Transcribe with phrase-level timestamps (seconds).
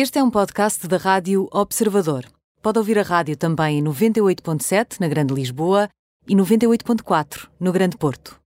[0.00, 2.24] Este é um podcast da Rádio Observador.
[2.62, 5.88] Pode ouvir a rádio também em 98.7 na Grande Lisboa
[6.28, 8.38] e 98.4 no Grande Porto.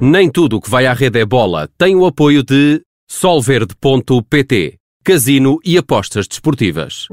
[0.00, 2.80] Nem tudo o que vai à rede é bola tem o apoio de
[3.10, 7.08] Solverde.pt, casino e apostas desportivas.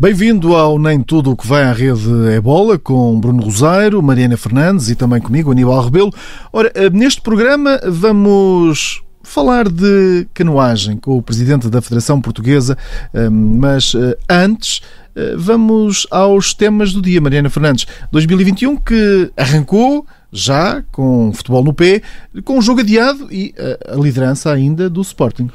[0.00, 4.34] Bem-vindo ao Nem Tudo o que vai à rede é bola, com Bruno Rosário, Mariana
[4.34, 6.10] Fernandes e também comigo, Aníbal Rebelo.
[6.50, 12.78] Ora, eh, neste programa vamos falar de canoagem com o presidente da Federação Portuguesa,
[13.12, 14.80] eh, mas eh, antes
[15.36, 17.86] vamos aos temas do dia, Mariana Fernandes.
[18.10, 22.00] 2021 que arrancou já com futebol no pé,
[22.42, 23.52] com o jogo adiado e
[23.86, 25.50] a liderança ainda do Sporting.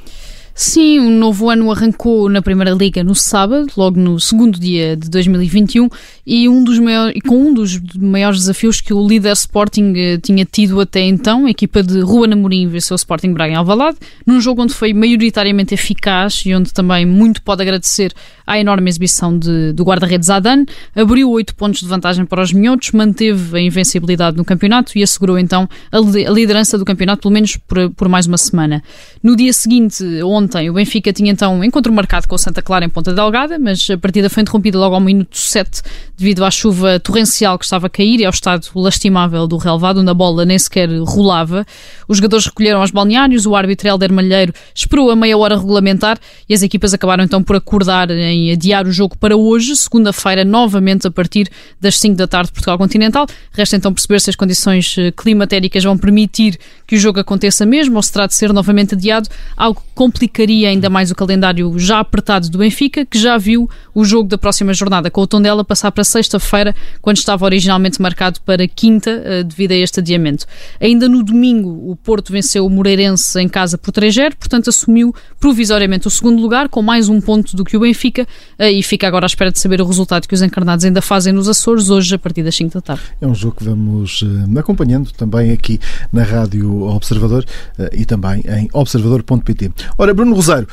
[0.58, 5.10] Sim, o novo ano arrancou na Primeira Liga no sábado, logo no segundo dia de
[5.10, 5.90] 2021,
[6.26, 10.44] e um dos maiores, com um dos maiores desafios que o líder Sporting eh, tinha
[10.44, 14.42] tido até então, a equipa de Rua Namorim venceu o Sporting Braga em Alvalade, num
[14.42, 18.12] jogo onde foi maioritariamente eficaz e onde também muito pode agradecer
[18.46, 20.66] à enorme exibição de, do guarda-redes Adan,
[20.96, 25.38] abriu oito pontos de vantagem para os minhotos, manteve a invencibilidade no campeonato e assegurou
[25.38, 28.84] então a, a liderança do campeonato pelo menos por, por mais uma semana.
[29.22, 32.86] No dia seguinte, ontem o Benfica tinha então um encontro marcado com o Santa Clara
[32.86, 35.84] em Ponta Delgada, mas a partida foi interrompida logo ao minuto 7
[36.18, 40.10] devido à chuva torrencial que estava a cair e ao estado lastimável do relevado, onde
[40.10, 41.66] a bola nem sequer rolava.
[42.08, 46.54] Os jogadores recolheram aos balneários, o árbitro Helder Malheiro esperou a meia hora regulamentar e
[46.54, 51.12] as equipas acabaram então por acordar em adiar o jogo para hoje, segunda-feira, novamente a
[51.12, 51.50] partir
[51.82, 53.26] das 5 da tarde, Portugal Continental.
[53.52, 56.58] Resta então perceber se as condições eh, climatéricas vão permitir
[56.88, 60.70] que o jogo aconteça mesmo ou se terá de ser novamente adiado, algo que complicaria
[60.70, 64.74] ainda mais o calendário já apertado do Benfica, que já viu o jogo da próxima
[64.74, 69.72] jornada com o Tondela passar para sexta-feira, quando estava originalmente marcado para quinta, eh, devido
[69.72, 70.46] a este adiamento.
[70.80, 76.08] Ainda no domingo, o Porto venceu o Moreirense em casa por 3-0, portanto assumiu provisoriamente
[76.08, 79.26] o segundo lugar, com mais um ponto do que o Benfica, eh, e fica agora
[79.26, 82.20] à espera de saber o resultado que os encarnados ainda fazem nos Açores, hoje a
[82.20, 83.04] partir das 5 da tarde.
[83.20, 85.80] É um jogo que vamos uh, acompanhando também aqui
[86.12, 87.46] na Rádio Observador
[87.92, 89.72] e também em observador.pt.
[89.98, 90.68] Ora, Bruno Rosário,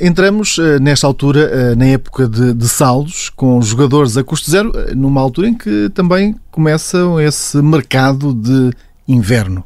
[0.00, 5.48] entramos nesta altura na época de, de saldos, com jogadores a custo zero, numa altura
[5.48, 8.70] em que também começa esse mercado de
[9.06, 9.64] inverno.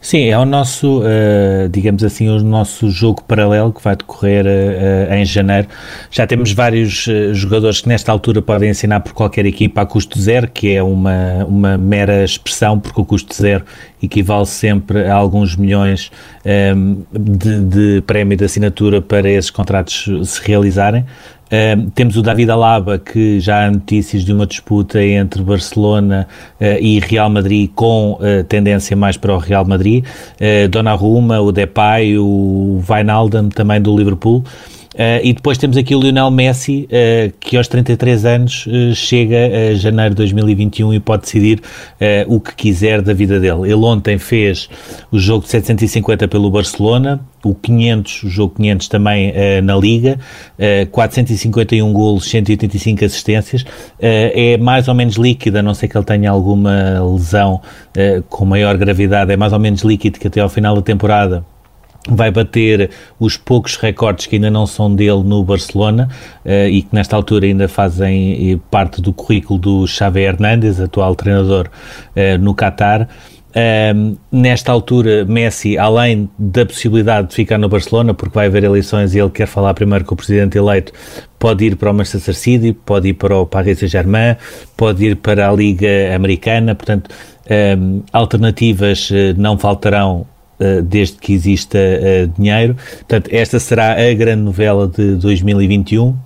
[0.00, 5.12] Sim, é o nosso, uh, digamos assim, o nosso jogo paralelo que vai decorrer uh,
[5.12, 5.68] em janeiro.
[6.10, 10.18] Já temos vários uh, jogadores que nesta altura podem assinar por qualquer equipa a custo
[10.18, 13.62] zero, que é uma, uma mera expressão, porque o custo zero
[14.02, 16.10] equivale sempre a alguns milhões
[17.12, 21.04] de, de prémio de assinatura para esses contratos se realizarem.
[21.96, 26.28] Temos o David Alaba, que já há notícias de uma disputa entre Barcelona
[26.60, 30.04] uh, e Real Madrid, com uh, tendência mais para o Real Madrid.
[30.40, 34.44] Uh, Donnarumma, o Depay, o Wijnaldum, também do Liverpool.
[34.94, 39.70] Uh, e depois temos aqui o Lionel Messi, uh, que aos 33 anos uh, chega
[39.70, 41.60] a janeiro de 2021 e pode decidir
[42.26, 43.64] o que quiser da vida dele.
[43.64, 44.68] Ele ontem fez
[45.12, 50.18] o jogo de 750 pelo Barcelona, o 500, o jogo 500 também na Liga,
[50.90, 53.64] 451 golos, 185 assistências.
[53.98, 57.60] é mais ou menos líquida, a não ser que ele tenha alguma lesão
[58.28, 61.44] com maior gravidade, é mais ou menos líquido que até ao final da temporada
[62.10, 66.08] vai bater os poucos recordes que ainda não são dele no Barcelona
[66.44, 71.14] uh, e que nesta altura ainda fazem eh, parte do currículo do Xavi Hernández, atual
[71.14, 73.08] treinador uh, no Qatar.
[74.30, 79.18] Nesta altura, Messi, além da possibilidade de ficar no Barcelona, porque vai haver eleições e
[79.18, 80.92] ele quer falar primeiro com o presidente eleito,
[81.36, 84.36] pode ir para o Manchester City, pode ir para o Paris Saint-Germain,
[84.76, 87.10] pode ir para a Liga Americana, portanto,
[88.12, 90.39] alternativas não faltarão eh,
[90.82, 92.76] desde que exista eh, dinheiro.
[92.98, 96.16] Portanto, esta será a grande novela de 2021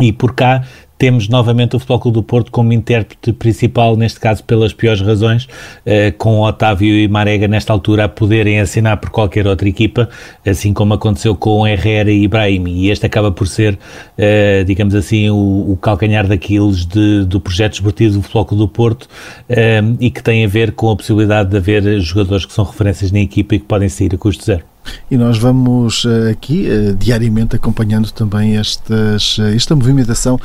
[0.00, 0.64] e por cá
[1.04, 5.46] temos novamente o Futebol Clube do Porto como intérprete principal, neste caso pelas piores razões,
[5.84, 10.08] eh, com Otávio e Marega nesta altura a poderem assinar por qualquer outra equipa,
[10.46, 12.68] assim como aconteceu com Herrera e Ibrahim.
[12.68, 13.78] E este acaba por ser,
[14.16, 18.68] eh, digamos assim, o, o calcanhar daqueles de, do projeto esportivo do Futebol Clube do
[18.68, 19.06] Porto
[19.46, 23.12] eh, e que tem a ver com a possibilidade de haver jogadores que são referências
[23.12, 24.73] na equipa e que podem sair a custo zero.
[25.10, 30.38] E nós vamos eh, aqui uh, diariamente acompanhando também estas, uh, esta movimentação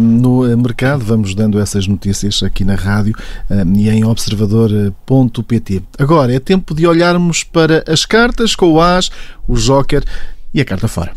[0.00, 1.04] no mercado.
[1.04, 3.14] Vamos dando essas notícias aqui na rádio
[3.76, 5.82] e em observador.pt.
[5.98, 9.10] Agora é tempo de olharmos para as cartas com o As,
[9.46, 10.02] o Joker
[10.52, 11.12] e a carta fora.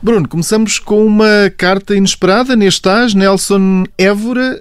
[0.00, 4.60] Bruno, começamos com uma carta inesperada, neste estás, Nelson Évora,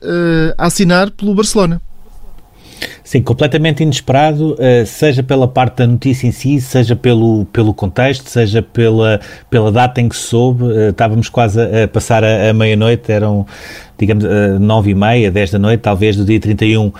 [0.57, 1.81] a assinar pelo Barcelona.
[3.11, 8.29] Sim, completamente inesperado, uh, seja pela parte da notícia em si, seja pelo, pelo contexto,
[8.29, 9.19] seja pela,
[9.49, 10.63] pela data em que se soube.
[10.63, 13.45] Uh, estávamos quase a, passar a, a meia-noite, eram
[14.01, 16.93] digamos, uh, 9 e meia, 10 da noite, talvez do dia 31, uh,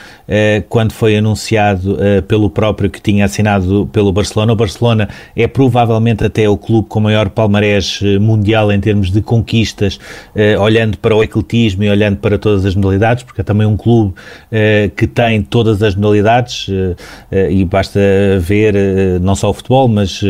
[0.70, 1.98] quando foi anunciado
[2.28, 4.54] pelo próprio que tinha assinado pelo Barcelona.
[4.54, 10.00] O Barcelona é provavelmente até o clube com maior palmarés mundial em termos de conquistas,
[10.60, 14.14] olhando para o ecletismo e olhando para todas as modalidades, porque é também um clube
[14.96, 16.68] que tem todas as modalidades
[17.50, 18.00] e basta
[18.40, 18.74] ver
[19.22, 20.22] não só o futebol, mas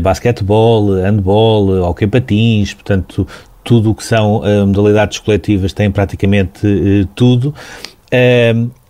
[0.00, 3.26] basquetebol, handball, hockey patins, portanto
[3.62, 7.54] tudo o que são modalidades coletivas tem praticamente tudo.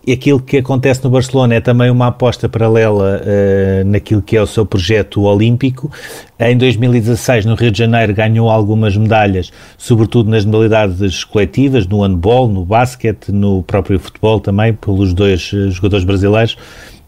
[0.07, 4.43] Uh, aquilo que acontece no Barcelona é também uma aposta paralela uh, naquilo que é
[4.43, 5.91] o seu projeto olímpico.
[6.39, 12.49] Em 2016, no Rio de Janeiro, ganhou algumas medalhas, sobretudo nas modalidades coletivas, no handball,
[12.49, 15.41] no basquete, no próprio futebol também, pelos dois
[15.71, 16.57] jogadores brasileiros.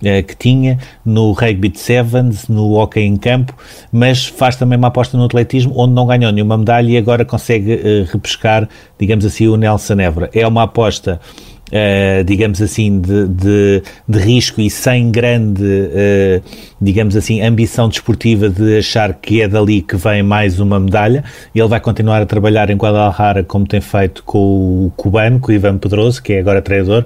[0.05, 3.55] Eh, que tinha no rugby de sevens, no hockey em campo,
[3.91, 7.75] mas faz também uma aposta no atletismo, onde não ganhou nenhuma medalha e agora consegue
[7.75, 8.69] uh, repescar,
[8.99, 10.29] digamos assim, o Nelson Évora.
[10.35, 11.19] É uma aposta
[11.67, 16.43] Uh, digamos assim, de, de, de, risco e sem grande, uh,
[16.81, 21.25] digamos assim, ambição desportiva de achar que é dali que vem mais uma medalha.
[21.53, 25.55] Ele vai continuar a trabalhar em Guadalajara como tem feito com o cubano, com o
[25.55, 27.05] Ivan Pedroso, que é agora treinador,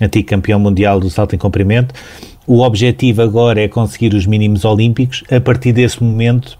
[0.00, 1.94] antigo campeão mundial do salto em comprimento.
[2.46, 5.24] O objetivo agora é conseguir os mínimos olímpicos.
[5.30, 6.58] A partir desse momento,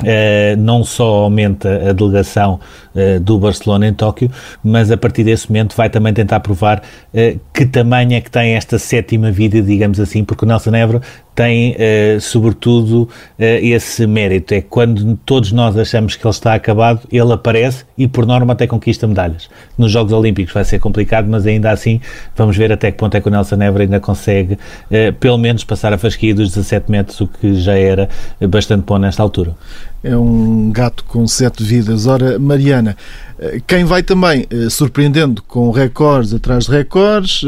[0.00, 2.58] Uh, não só aumenta a delegação
[2.94, 4.30] uh, do Barcelona em Tóquio,
[4.64, 6.78] mas a partir desse momento vai também tentar provar
[7.12, 11.02] uh, que tamanho é que tem esta sétima vida, digamos assim, porque o Nelson Évora
[11.40, 13.08] tem, uh, sobretudo, uh,
[13.38, 14.52] esse mérito.
[14.52, 18.66] É quando todos nós achamos que ele está acabado, ele aparece e, por norma, até
[18.66, 19.48] conquista medalhas.
[19.78, 21.98] Nos Jogos Olímpicos vai ser complicado, mas ainda assim
[22.36, 25.64] vamos ver até que ponto é que o Nelson Évora ainda consegue, uh, pelo menos,
[25.64, 28.10] passar a fasquia dos 17 metros, o que já era
[28.46, 29.54] bastante bom nesta altura.
[30.04, 32.06] É um gato com sete vidas.
[32.06, 32.96] Ora, Mariana,
[33.66, 37.42] quem vai também surpreendendo com recordes atrás de recordes,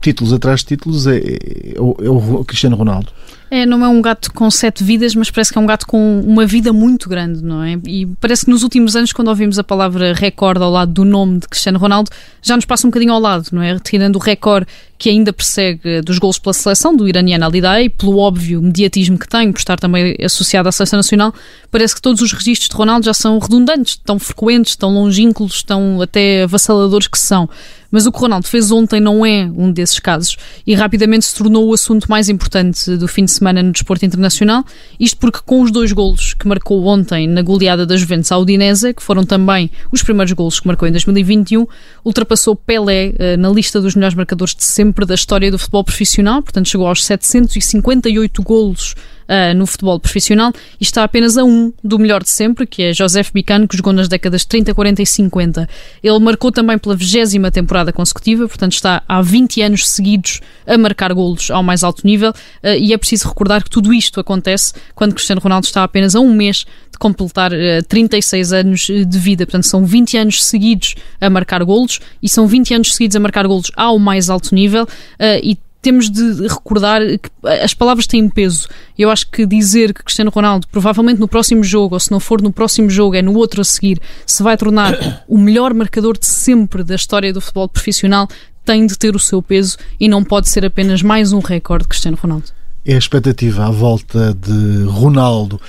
[0.00, 3.10] títulos atrás de títulos é, é, é, o, Cristiano Ronaldo.
[3.50, 6.20] É, não é um gato com sete vidas, mas parece que é um gato com
[6.20, 7.78] uma vida muito grande, não é?
[7.86, 11.38] E parece que nos últimos anos, quando ouvimos a palavra recorde ao lado do nome
[11.38, 12.10] de Cristiano Ronaldo,
[12.42, 13.72] já nos passa um bocadinho ao lado, não é?
[13.72, 14.66] Retirando o recorde
[14.98, 19.28] que ainda persegue dos gols pela seleção do iraniano Alidai e pelo óbvio mediatismo que
[19.28, 21.32] tem, por estar também associado à seleção nacional,
[21.70, 26.02] parece que todos os registros de Ronaldo já são redundantes, tão frequentes, tão longínquos, tão
[26.02, 27.48] até avassaladores que são.
[27.90, 30.36] Mas o que Ronaldo fez ontem não é um desses casos
[30.66, 34.64] e rapidamente se tornou o assunto mais importante do fim de semana no desporto internacional.
[35.00, 38.92] Isto porque, com os dois golos que marcou ontem na goleada da Juventus à Udinese,
[38.92, 41.66] que foram também os primeiros golos que marcou em 2021,
[42.04, 46.42] ultrapassou Pelé eh, na lista dos melhores marcadores de sempre da história do futebol profissional,
[46.42, 48.94] portanto chegou aos 758 golos
[49.28, 52.92] uh, no futebol profissional e está apenas a um do melhor de sempre, que é
[52.92, 55.68] Joseph Bicano, que jogou nas décadas 30, 40 e 50.
[56.02, 61.12] Ele marcou também pela vigésima temporada consecutiva, portanto está há 20 anos seguidos a marcar
[61.12, 65.14] golos ao mais alto nível uh, e é preciso recordar que tudo isto acontece quando
[65.14, 69.46] Cristiano Ronaldo está apenas a um mês de completar uh, ah, 36 anos de vida.
[69.46, 73.46] Portanto, são 20 anos seguidos a marcar golos e são 20 anos seguidos a marcar
[73.46, 77.30] golos ao mais alto nível uh, e temos de recordar que
[77.62, 78.68] as palavras têm peso.
[78.98, 82.42] Eu acho que dizer que Cristiano Ronaldo, provavelmente no próximo jogo, ou se não for
[82.42, 86.26] no próximo jogo, é no outro a seguir, se vai tornar o melhor marcador de
[86.26, 88.28] sempre da história do futebol profissional,
[88.64, 91.88] tem de ter o seu peso e não pode ser apenas mais um recorde de
[91.88, 92.46] Cristiano Ronaldo.
[92.84, 95.60] É a expectativa à volta de Ronaldo.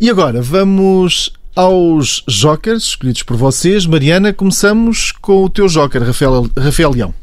[0.00, 3.86] E agora vamos aos jokers escolhidos por vocês.
[3.86, 7.14] Mariana, começamos com o teu joker, Rafael, Rafael Leão.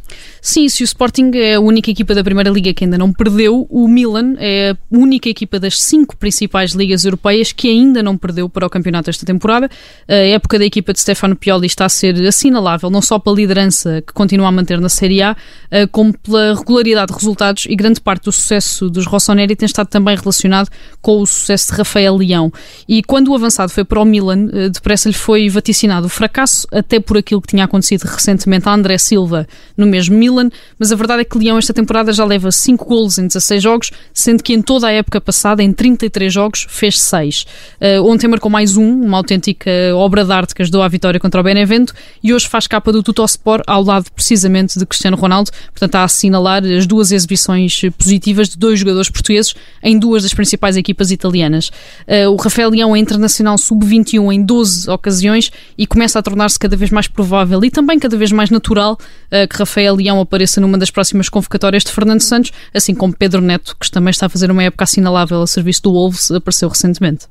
[0.41, 3.65] Sim, se o Sporting é a única equipa da Primeira Liga que ainda não perdeu,
[3.69, 8.49] o Milan é a única equipa das cinco principais ligas europeias que ainda não perdeu
[8.49, 9.69] para o campeonato esta temporada.
[10.07, 14.03] A época da equipa de Stefano Pioli está a ser assinalável, não só pela liderança
[14.05, 15.35] que continua a manter na Série A,
[15.71, 19.87] eh, como pela regularidade de resultados e grande parte do sucesso dos Rossoneri tem estado
[19.87, 20.69] também relacionado
[21.01, 22.51] com o sucesso de Rafael Leão.
[22.87, 26.67] E quando o avançado foi para o Milan, eh, depressa lhe foi vaticinado o fracasso,
[26.71, 30.91] até por aquilo que tinha acontecido recentemente a André Silva no mês mesmo Milan, mas
[30.91, 34.43] a verdade é que Leão esta temporada já leva 5 golos em 16 jogos, sendo
[34.43, 37.45] que em toda a época passada, em 33 jogos, fez 6.
[37.81, 41.41] Uh, ontem marcou mais um, uma autêntica obra de arte que ajudou à vitória contra
[41.41, 41.93] o Benevento
[42.23, 46.63] e hoje faz capa do Tutosport ao lado precisamente de Cristiano Ronaldo, portanto a assinalar
[46.63, 51.69] as duas exibições positivas de dois jogadores portugueses em duas das principais equipas italianas.
[52.07, 56.75] Uh, o Rafael Leão é internacional sub-21 em 12 ocasiões e começa a tornar-se cada
[56.75, 60.77] vez mais provável e também cada vez mais natural uh, que Rafael Leão apareça numa
[60.77, 64.49] das próximas convocatórias de Fernando Santos, assim como Pedro Neto, que também está a fazer
[64.51, 67.25] uma época assinalável a serviço do Wolves, apareceu recentemente.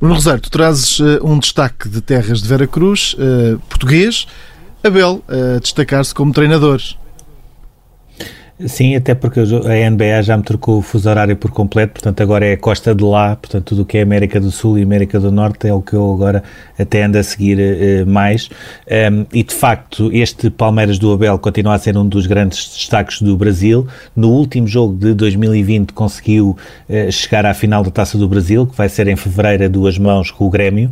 [0.00, 3.16] Bruno Rosário, tu trazes uh, um destaque de terras de Vera Cruz,
[3.68, 4.26] português,
[4.82, 6.80] Abel, a destacar-se como treinador.
[8.66, 12.44] Sim, até porque a NBA já me trocou o fuso horário por completo, portanto agora
[12.44, 15.20] é a costa de lá, portanto tudo o que é América do Sul e América
[15.20, 16.42] do Norte é o que eu agora
[16.76, 18.50] até ando a seguir uh, mais.
[19.12, 23.22] Um, e de facto, este Palmeiras do Abel continua a ser um dos grandes destaques
[23.22, 23.86] do Brasil.
[24.16, 26.56] No último jogo de 2020 conseguiu
[26.88, 29.96] uh, chegar à final da Taça do Brasil, que vai ser em fevereiro a duas
[29.98, 30.90] mãos com o Grêmio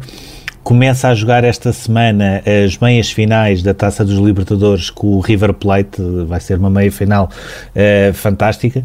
[0.67, 5.55] começa a jogar esta semana as meias finais da Taça dos Libertadores com o River
[5.55, 8.83] Plate, vai ser uma meia final uh, fantástica.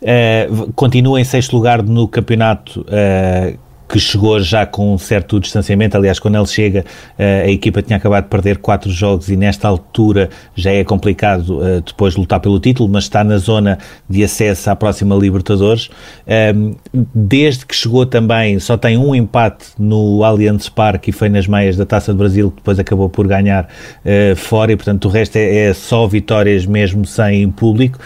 [0.00, 5.96] Uh, continua em sexto lugar no campeonato uh, que chegou já com um certo distanciamento.
[5.96, 6.84] Aliás, quando ele chega,
[7.18, 11.64] eh, a equipa tinha acabado de perder quatro jogos e nesta altura já é complicado
[11.64, 15.90] eh, depois lutar pelo título, mas está na zona de acesso à próxima Libertadores.
[16.26, 16.72] Ehm,
[17.14, 21.76] desde que chegou também, só tem um empate no Allianz Parque e foi nas meias
[21.76, 23.68] da Taça do Brasil, que depois acabou por ganhar
[24.04, 27.98] eh, fora e, portanto, o resto é, é só vitórias mesmo sem público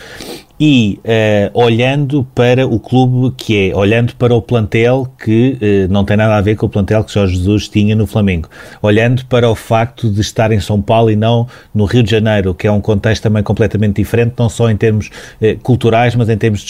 [0.61, 6.05] e uh, olhando para o clube que é, olhando para o plantel que uh, não
[6.05, 8.49] tem nada a ver com o plantel que Jorge Jesus tinha no Flamengo,
[8.83, 12.55] olhando para o facto de estar em São Paulo e não no Rio de Janeiro,
[12.55, 15.11] que é um contexto também completamente diferente, não só em termos
[15.41, 16.67] uh, culturais, mas em termos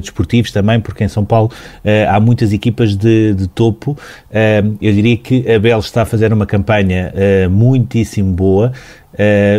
[0.00, 1.50] desportivos também, porque em São Paulo
[2.08, 3.96] há muitas equipas de, de topo.
[4.80, 7.12] eu diria que a Bel está a fazer uma campanha
[7.50, 8.72] muitíssimo boa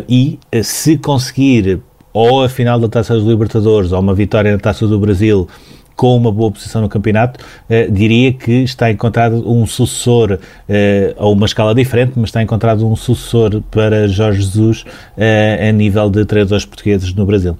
[0.08, 1.82] e se conseguir
[2.14, 5.48] ou a final da Taça dos Libertadores ou uma vitória na Taça do Brasil
[5.96, 7.40] com uma boa posição no campeonato,
[7.70, 12.88] eh, diria que está encontrado um sucessor, eh, a uma escala diferente, mas está encontrado
[12.88, 17.58] um sucessor para Jorge Jesus eh, a nível de treinadores portugueses no Brasil.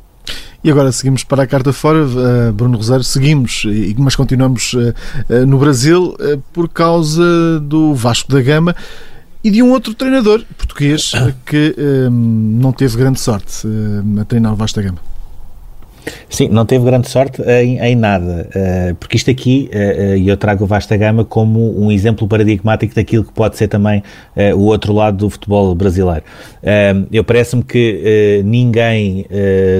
[0.64, 3.64] E agora seguimos para a carta fora, uh, Bruno Rosário, seguimos,
[3.98, 4.94] mas continuamos uh,
[5.30, 6.16] uh, no Brasil
[6.54, 8.74] por causa do Vasco da Gama
[9.44, 11.12] e de um outro treinador português
[11.46, 12.10] que um,
[12.62, 15.13] não teve grande sorte um, a treinar o Vasta Gama.
[16.30, 20.30] Sim, não teve grande sorte em, em nada, uh, porque isto aqui, e uh, uh,
[20.30, 24.04] eu trago o Vasta Gama como um exemplo paradigmático daquilo que pode ser também
[24.56, 26.24] o outro lado do futebol brasileiro.
[27.12, 29.26] eu parece-me que ninguém,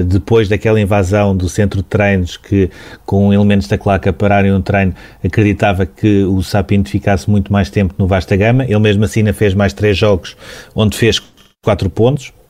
[0.06, 2.70] depois daquela invasão do centro de treinos, que
[3.04, 7.94] com elementos da claca pararem um treino, acreditava que o Sapinto ficasse muito mais tempo
[7.98, 8.64] no Vasta Gama.
[8.64, 10.36] Ele mesmo assim fez mais três jogos,
[10.74, 11.20] onde fez
[11.62, 12.43] quatro pontos, Uh,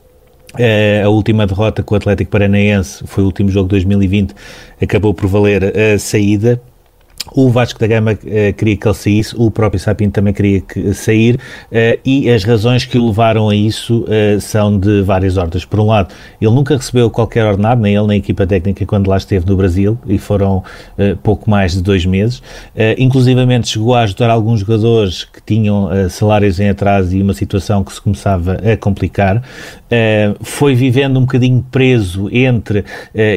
[1.04, 4.34] a última derrota com o Atlético Paranaense foi o último jogo de 2020,
[4.80, 6.60] acabou por valer a saída
[7.32, 8.16] o Vasco da Gama uh,
[8.54, 12.84] queria que ele saísse, o próprio Sapinto também queria que, sair, uh, e as razões
[12.84, 15.64] que o levaram a isso uh, são de várias ordens.
[15.64, 19.08] Por um lado, ele nunca recebeu qualquer ordenado, nem ele nem a equipa técnica, quando
[19.08, 20.62] lá esteve no Brasil, e foram
[21.22, 22.42] pouco mais de dois meses.
[22.98, 27.92] inclusivamente chegou a ajudar alguns jogadores que tinham salários em atraso e uma situação que
[27.92, 29.42] se começava a complicar.
[30.40, 32.84] foi vivendo um bocadinho preso entre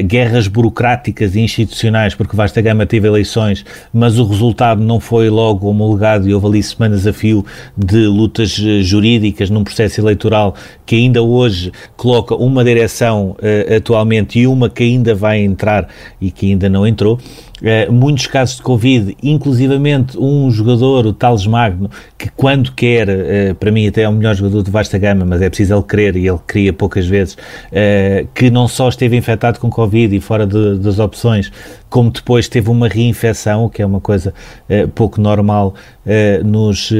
[0.04, 5.00] guerras burocráticas e institucionais, porque o Vasco da Gama teve eleições mas o resultado não
[5.00, 7.44] foi logo homologado e houve ali semanas a fio
[7.76, 14.38] de lutas eh, jurídicas num processo eleitoral que ainda hoje coloca uma direção uh, atualmente
[14.38, 15.88] e uma que ainda vai entrar
[16.20, 17.18] e que ainda não entrou.
[17.60, 23.54] Uh, muitos casos de Covid, inclusivamente um jogador, o Tales Magno, que quando quer, uh,
[23.56, 26.16] para mim até é o melhor jogador de vasta gama, mas é preciso ele querer
[26.16, 30.46] e ele cria poucas vezes, uh, que não só esteve infectado com Covid e fora
[30.46, 31.50] de, das opções,
[31.88, 34.34] como depois teve uma reinfecção, o que é uma coisa
[34.94, 35.74] pouco normal,
[36.44, 36.90] nos,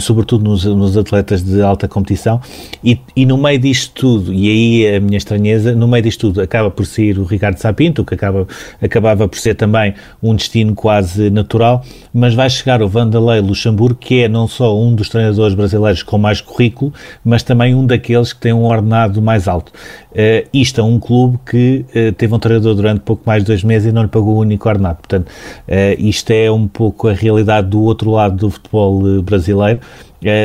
[0.00, 2.40] sobretudo nos, nos, atletas de alta competição,
[2.82, 6.40] e, e, no meio disto tudo, e aí a minha estranheza, no meio disto tudo
[6.40, 8.46] acaba por sair o Ricardo Sapinto, que acaba,
[8.82, 14.22] acabava por ser também um destino quase natural, mas vai chegar o Vanderlei Luxemburgo, que
[14.22, 16.92] é não só um dos treinadores brasileiros com mais currículo,
[17.24, 19.72] mas também um daqueles que tem um ordenado mais alto.
[20.12, 23.62] Uh, isto é um clube que uh, teve um treinador durante pouco mais de dois
[23.62, 24.96] meses e não lhe pagou o único ordenado.
[24.96, 29.80] Portanto, uh, isto é um pouco a realidade do outro lado do futebol brasileiro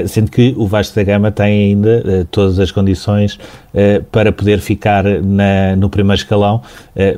[0.07, 3.39] sendo que o Vasco da Gama tem ainda todas as condições
[4.11, 6.61] para poder ficar na, no primeiro escalão,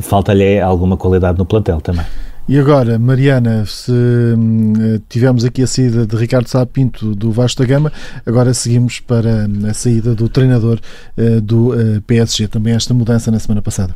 [0.02, 2.06] falta-lhe alguma qualidade no plantel também.
[2.48, 4.74] E agora, Mariana, se hum,
[5.08, 7.92] tivemos aqui a saída de Ricardo Sá Pinto do Vasco da Gama,
[8.26, 10.78] agora seguimos para hum, a saída do treinador
[11.42, 11.72] do
[12.06, 12.50] PSG.
[12.50, 13.96] Também esta mudança na semana passada.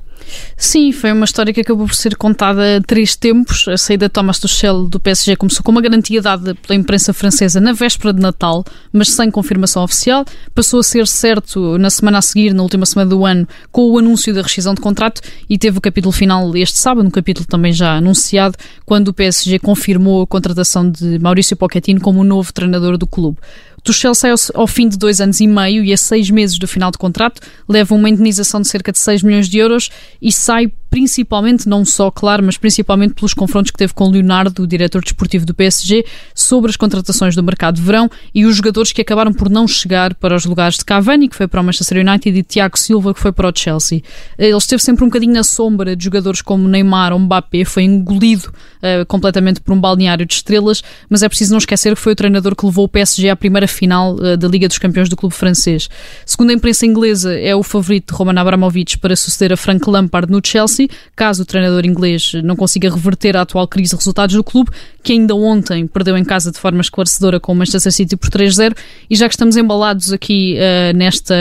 [0.55, 3.67] Sim, foi uma história que acabou por ser contada a três tempos.
[3.67, 7.59] A saída de Thomas Tuchel do PSG começou com uma garantia dada pela imprensa francesa
[7.59, 10.25] na véspera de Natal, mas sem confirmação oficial.
[10.53, 13.97] Passou a ser certo na semana a seguir, na última semana do ano, com o
[13.97, 17.71] anúncio da rescisão de contrato e teve o capítulo final este sábado, um capítulo também
[17.71, 22.97] já anunciado quando o PSG confirmou a contratação de Maurício Pochettino como o novo treinador
[22.97, 23.37] do clube.
[23.87, 26.67] Tuchel sai ao, ao, fim de dois anos e meio e a seis meses do
[26.67, 29.89] final do contrato, leva uma indenização de cerca de 6 milhões de euros
[30.21, 34.67] e sai principalmente, não só, claro, mas principalmente pelos confrontos que teve com Leonardo, o
[34.67, 39.01] diretor desportivo do PSG, sobre as contratações do mercado de verão e os jogadores que
[39.01, 42.37] acabaram por não chegar para os lugares de Cavani, que foi para o Manchester United,
[42.37, 44.01] e Tiago Silva, que foi para o Chelsea.
[44.37, 48.53] Ele esteve sempre um bocadinho na sombra de jogadores como Neymar ou Mbappé, foi engolido
[48.77, 52.15] uh, completamente por um balneário de estrelas, mas é preciso não esquecer que foi o
[52.15, 55.33] treinador que levou o PSG à primeira final uh, da Liga dos Campeões do clube
[55.33, 55.89] francês.
[56.25, 60.31] Segundo a imprensa inglesa, é o favorito de Roman Abramovich para suceder a Frank Lampard
[60.31, 60.76] no Chelsea,
[61.15, 64.71] caso o treinador inglês não consiga reverter a atual crise de resultados do clube,
[65.03, 68.75] que ainda ontem perdeu em casa de forma esclarecedora com o Manchester City por 3-0.
[69.09, 71.35] E já que estamos embalados aqui uh, nesta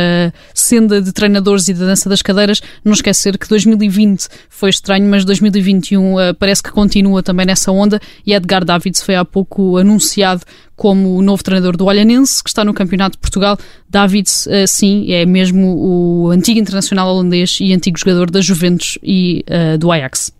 [0.54, 5.24] senda de treinadores e da dança das cadeiras, não esquecer que 2020 foi estranho, mas
[5.24, 8.00] 2021 uh, parece que continua também nessa onda.
[8.24, 10.42] E Edgar Davids foi há pouco anunciado
[10.76, 13.58] como o novo treinador do Olhanense, que está no Campeonato de Portugal.
[13.88, 19.44] Davids, uh, sim, é mesmo o antigo internacional holandês e antigo jogador da Juventus e
[19.48, 20.32] uh, do Ajax.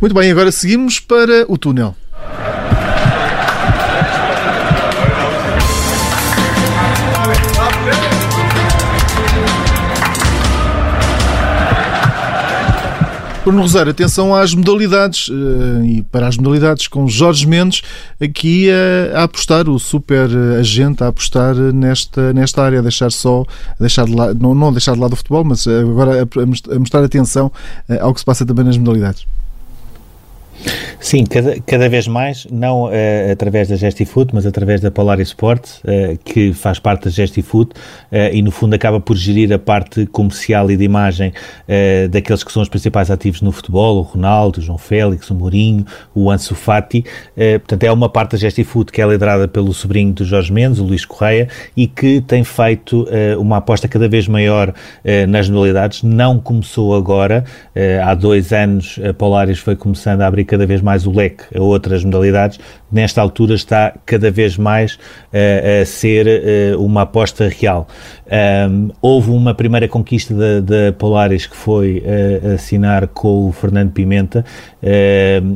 [0.00, 1.94] Muito bem, agora seguimos para o túnel.
[13.44, 17.82] Bruno Rosário, atenção às modalidades uh, e para as modalidades com Jorge Mendes
[18.20, 20.28] aqui uh, a apostar, o super
[20.60, 24.72] agente a apostar nesta, nesta área, a deixar só, a deixar de lado, não, não
[24.72, 27.50] deixar de lado o futebol, mas agora a, a mostrar atenção
[28.00, 29.26] ao que se passa também nas modalidades.
[31.02, 35.82] Sim, cada, cada vez mais, não uh, através da Gestifood, mas através da Polaris Sports,
[35.84, 40.06] uh, que faz parte da Gestifood uh, e no fundo acaba por gerir a parte
[40.06, 41.32] comercial e de imagem
[42.10, 45.84] daqueles que são os principais ativos no futebol, o Ronaldo, o João Félix, o Mourinho,
[46.14, 47.04] o Ansu Fati.
[47.34, 50.84] portanto, é uma parte da Gestifood que é liderada pelo sobrinho do Jorge Mendes, o
[50.84, 53.06] Luís Correia, e que tem feito
[53.38, 54.72] uma aposta cada vez maior
[55.28, 56.02] nas modalidades.
[56.02, 57.44] Não começou agora,
[58.04, 61.62] há dois anos a Polaris foi começando a abrir cada vez mais o leque a
[61.62, 62.60] outras modalidades,
[62.90, 67.88] nesta altura está cada vez mais uh, a ser uh, uma aposta real.
[68.32, 74.42] Um, houve uma primeira conquista da, Polaris que foi uh, assinar com o Fernando Pimenta.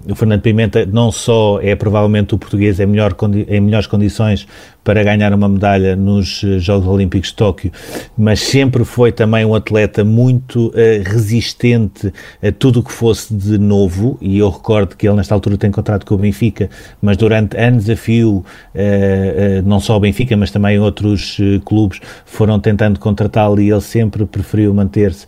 [0.07, 3.17] o Fernando Pimenta não só é provavelmente o português em, melhor,
[3.49, 4.47] em melhores condições
[4.87, 7.73] para ganhar uma medalha nos Jogos Olímpicos de Tóquio,
[8.17, 10.73] mas sempre foi também um atleta muito uh,
[11.05, 15.59] resistente a tudo o que fosse de novo, e eu recordo que ele nesta altura
[15.59, 16.71] tem contrato com o Benfica,
[17.03, 21.99] mas durante anos a fio, uh, uh, não só o Benfica, mas também outros clubes
[22.25, 25.25] foram tentando contratá-lo e ele sempre preferiu manter-se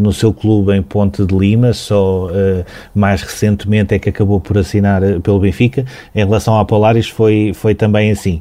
[0.00, 2.28] no seu clube em Ponte de Lima, só
[2.94, 5.84] mais recentemente é que acabou por assinar pelo Benfica.
[6.14, 8.40] Em relação à Polaris foi, foi também assim.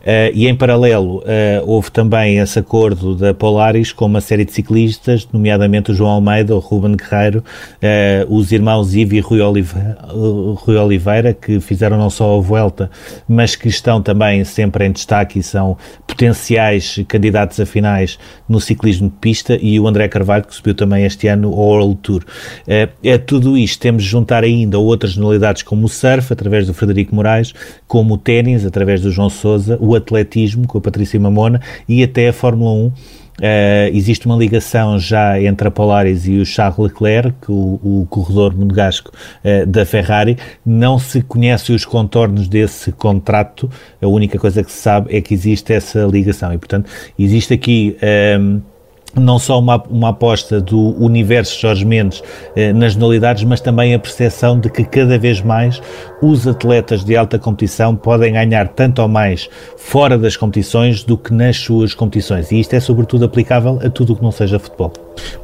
[0.00, 1.22] Uh, e em paralelo, uh,
[1.64, 6.54] houve também esse acordo da Polaris com uma série de ciclistas, nomeadamente o João Almeida,
[6.54, 12.10] o Ruben Guerreiro, uh, os irmãos Ivo e Rui Oliveira, Rui Oliveira, que fizeram não
[12.10, 12.90] só a Vuelta,
[13.28, 15.76] mas que estão também sempre em destaque e são
[16.06, 18.18] potenciais candidatos a finais
[18.48, 21.96] no ciclismo de pista, e o André Carvalho, que subiu também este ano ao World
[21.96, 22.24] Tour.
[22.66, 27.14] é tudo isto, temos de juntar ainda outras modalidades como o surf, através do Frederico
[27.14, 27.52] Moraes,
[27.86, 32.28] como o ténis, através do João Sousa, o atletismo com a Patrícia Mamona e até
[32.28, 32.92] a Fórmula 1.
[33.38, 38.56] Uh, existe uma ligação já entre a Polaris e o Charles Leclerc, o, o corredor
[38.56, 39.10] monegasco
[39.44, 40.38] uh, da Ferrari.
[40.64, 43.68] Não se conhece os contornos desse contrato,
[44.00, 47.96] a única coisa que se sabe é que existe essa ligação e, portanto, existe aqui.
[48.38, 48.73] Um, eh,
[49.16, 52.22] não só uma, uma aposta do universo Jorge Mendes
[52.56, 55.80] eh, nas modalidades, mas também a percepção de que cada vez mais
[56.20, 61.32] os atletas de alta competição podem ganhar tanto ou mais fora das competições do que
[61.32, 62.50] nas suas competições.
[62.50, 64.92] E isto é sobretudo aplicável a tudo o que não seja futebol.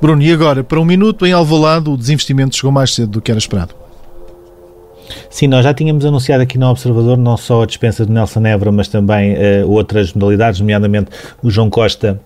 [0.01, 3.31] Bruno, e agora, para um minuto em Alvalade, o desinvestimento chegou mais cedo do que
[3.31, 3.75] era esperado.
[5.29, 8.73] Sim, nós já tínhamos anunciado aqui no Observador não só a dispensa de Nelson Évora,
[8.73, 11.11] mas também uh, outras modalidades, nomeadamente
[11.43, 12.21] o João Costa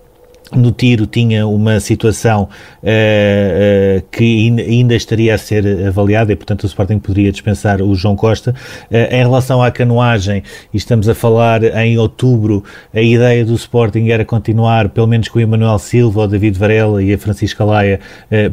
[0.53, 2.49] no tiro tinha uma situação
[2.83, 7.95] uh, uh, que ainda estaria a ser avaliada e, portanto, o Sporting poderia dispensar o
[7.95, 8.55] João Costa.
[8.91, 14.09] Uh, em relação à canoagem, e estamos a falar em outubro, a ideia do Sporting
[14.09, 18.01] era continuar, pelo menos com o Emanuel Silva, o David Varela e a Francisca Laia,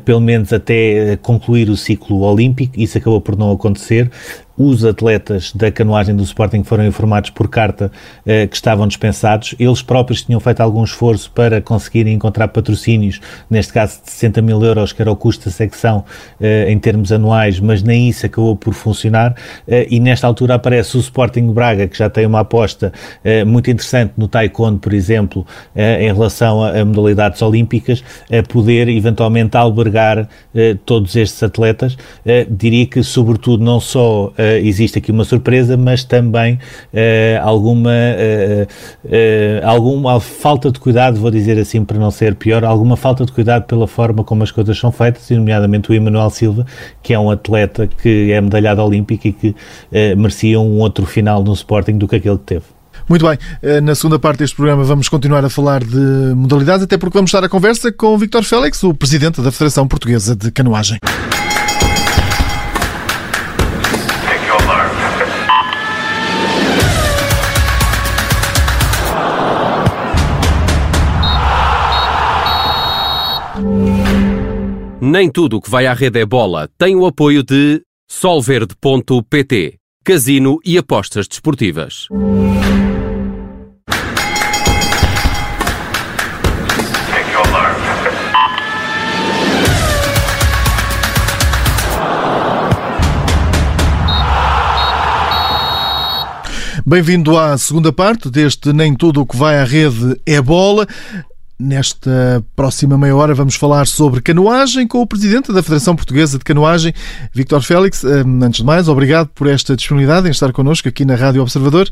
[0.06, 2.80] pelo menos até concluir o ciclo olímpico.
[2.80, 4.10] Isso acabou por não acontecer
[4.67, 7.91] os atletas da canoagem do Sporting foram informados por carta
[8.26, 9.56] eh, que estavam dispensados.
[9.60, 13.19] Eles próprios tinham feito algum esforço para conseguirem encontrar patrocínios,
[13.50, 16.04] neste caso de 60 mil euros, que era o custo da secção
[16.39, 19.36] eh, em termos anuais, mas nem isso acabou por funcionar.
[19.67, 22.91] Eh, e nesta altura aparece o Sporting Braga, que já tem uma aposta
[23.24, 25.45] eh, muito interessante no Taekwondo, por exemplo,
[25.76, 31.97] eh, em relação a, a, modalidades olímpicas, a poder eventualmente albergar eh, todos estes atletas.
[32.50, 40.20] diria que, sobretudo, não só existe aqui uma surpresa, mas também uh, alguma, uh, alguma
[40.20, 43.88] falta de cuidado, vou dizer assim para não ser pior, alguma falta de cuidado pela
[43.88, 46.66] forma como as coisas são feitas, e nomeadamente o Emanuel Silva,
[47.02, 49.56] que é um atleta que é medalhado olímpico e que
[50.18, 52.66] merecia um outro final no Sporting do que aquele que teve.
[53.10, 53.38] Muito bem,
[53.84, 57.44] na segunda parte deste programa vamos continuar a falar de modalidades, até porque vamos estar
[57.44, 60.98] a conversa com o Victor Félix, o presidente da Federação Portuguesa de Canoagem.
[75.12, 80.58] Nem tudo o que vai à rede é bola tem o apoio de Solverde.pt, Casino
[80.63, 82.08] e Apostas Desportivas.
[96.86, 100.88] Bem-vindo à segunda parte deste Nem Tudo o que vai à rede é bola.
[101.63, 106.43] Nesta próxima meia hora vamos falar sobre canoagem com o Presidente da Federação Portuguesa de
[106.43, 106.91] Canoagem,
[107.32, 108.04] Victor Félix.
[108.04, 111.88] Antes de mais, obrigado por esta disponibilidade em estar connosco aqui na Rádio Observador.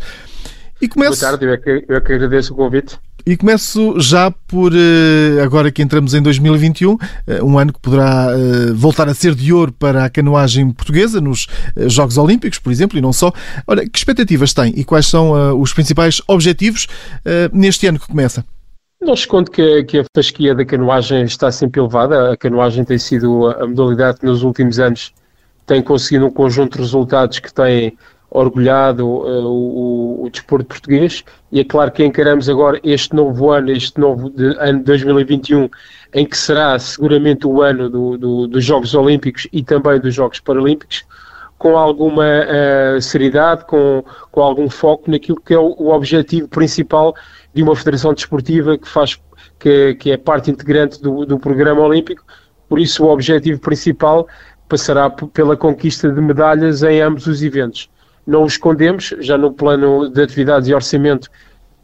[0.81, 1.19] E começo...
[1.19, 2.97] Boa tarde, eu é, que, eu é que agradeço o convite.
[3.27, 8.29] E começo já por, eh, agora que entramos em 2021, eh, um ano que poderá
[8.31, 11.47] eh, voltar a ser de ouro para a canoagem portuguesa nos
[11.85, 13.31] Jogos Olímpicos, por exemplo, e não só.
[13.67, 16.87] Olha, que expectativas tem e quais são os principais objetivos
[17.53, 18.43] neste ano que começa?
[19.01, 22.33] Não escondo que, que a fasquia da canoagem está sempre elevada.
[22.33, 25.13] A canoagem tem sido a modalidade que nos últimos anos
[25.65, 27.97] tem conseguido um conjunto de resultados que tem
[28.29, 33.71] orgulhado uh, o, o, desporto português e é claro que encaramos agora este novo ano,
[33.71, 35.69] este novo de, ano 2021,
[36.13, 40.39] em que será seguramente o ano do, do, dos Jogos Olímpicos e também dos Jogos
[40.39, 41.05] Paralímpicos,
[41.57, 47.15] com alguma uh, seriedade, com, com algum foco naquilo que é o, o objetivo principal
[47.53, 49.19] de uma federação desportiva que faz
[49.59, 52.23] que, que é parte integrante do, do programa olímpico.
[52.67, 54.27] Por isso, o objetivo principal
[54.67, 57.89] passará pela conquista de medalhas em ambos os eventos.
[58.25, 61.29] Não o escondemos, já no plano de atividades e orçamento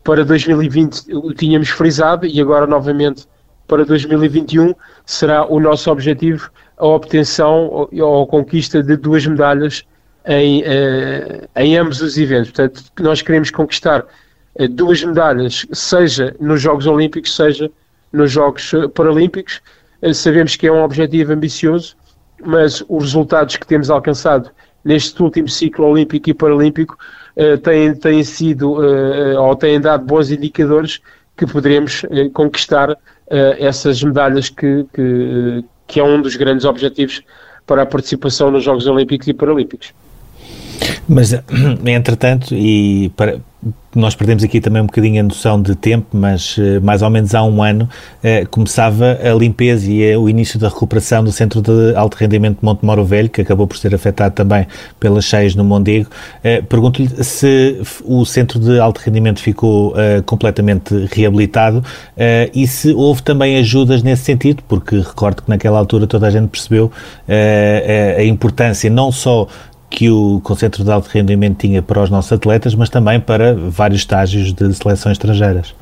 [0.04, 3.26] para 2020 o tínhamos frisado e agora novamente
[3.68, 9.84] para 2021 será o nosso objetivo a obtenção ou a conquista de duas medalhas
[10.26, 12.52] em, eh, em ambos os eventos.
[12.52, 14.06] Portanto, nós queremos conquistar
[14.70, 17.70] duas medalhas, seja nos Jogos Olímpicos, seja
[18.12, 19.62] nos Jogos eh, Paralímpicos.
[20.02, 21.96] Eh, sabemos que é um objetivo ambicioso,
[22.44, 24.50] mas os resultados que temos alcançado
[24.84, 26.96] neste último ciclo olímpico e paralímpico
[27.64, 28.76] têm, têm sido
[29.40, 31.02] ou têm dado bons indicadores
[31.36, 32.96] que poderemos conquistar
[33.58, 37.24] essas medalhas que, que, que é um dos grandes objetivos
[37.66, 39.92] para a participação nos Jogos Olímpicos e Paralímpicos.
[41.08, 41.34] Mas,
[41.86, 43.40] entretanto, e para,
[43.96, 47.34] nós perdemos aqui também um bocadinho a noção de tempo, mas eh, mais ou menos
[47.34, 47.90] há um ano
[48.22, 52.60] eh, começava a limpeza e é o início da recuperação do Centro de Alto Rendimento
[52.60, 54.68] de Monte Moro Velho, que acabou por ser afetado também
[55.00, 56.10] pelas cheias no Mondego.
[56.44, 61.84] Eh, Pergunto-lhe se o Centro de Alto Rendimento ficou eh, completamente reabilitado
[62.18, 66.30] eh, e se houve também ajudas nesse sentido, porque recordo que naquela altura toda a
[66.30, 66.92] gente percebeu
[68.18, 69.48] a importância não só
[69.96, 74.02] que o Concentro de Alto Rendimento tinha para os nossos atletas, mas também para vários
[74.02, 75.74] estágios de seleções estrangeiras.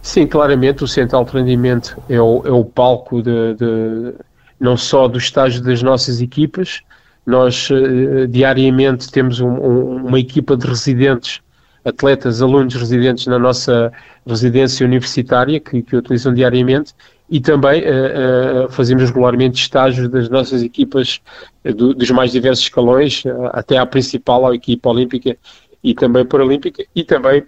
[0.00, 4.14] Sim, claramente o Centro de Alto Rendimento é o, é o palco de, de,
[4.58, 6.80] não só do estágio das nossas equipas,
[7.26, 11.40] nós uh, diariamente temos um, um, uma equipa de residentes
[11.84, 13.92] atletas, alunos residentes na nossa
[14.26, 16.94] residência universitária, que, que utilizam diariamente,
[17.28, 21.20] e também uh, uh, fazemos regularmente estágios das nossas equipas
[21.64, 25.36] do, dos mais diversos escalões, até à principal, à equipa olímpica
[25.82, 27.44] e também paralímpica, e também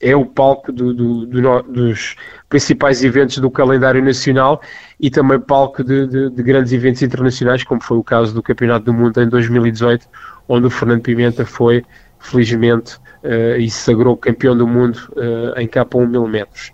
[0.00, 2.16] é o palco do, do, do, dos
[2.48, 4.60] principais eventos do calendário nacional
[4.98, 8.86] e também palco de, de, de, grandes eventos internacionais, como foi o caso do Campeonato
[8.86, 10.06] do Mundo em 2018,
[10.48, 11.84] onde o Fernando Pimenta foi,
[12.18, 16.72] felizmente, uh, e se sagrou campeão do mundo uh, em capa 1 mil metros.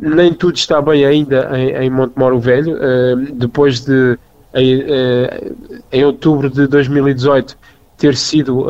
[0.00, 4.18] Nem tudo está bem ainda em, em Montemoro Velho, uh, depois de,
[4.54, 4.82] em,
[5.92, 7.56] em, outubro de 2018,
[7.98, 8.66] ter sido